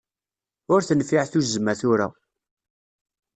Ur 0.73 0.81
tenfiɛ 0.83 1.23
tuzzma, 1.31 1.73
tura. 1.79 2.07